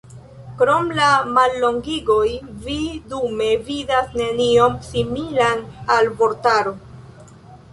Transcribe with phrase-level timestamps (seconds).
[0.59, 2.23] Krom la mallongigoj
[2.63, 2.77] vi
[3.11, 5.63] dume vidas nenion similan
[5.97, 6.75] al vortaro.